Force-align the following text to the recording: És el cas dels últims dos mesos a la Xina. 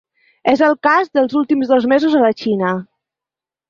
És 0.53 0.63
el 0.67 0.73
cas 0.87 1.13
dels 1.19 1.37
últims 1.43 1.71
dos 1.75 1.89
mesos 1.95 2.19
a 2.23 2.27
la 2.27 2.35
Xina. 2.43 2.77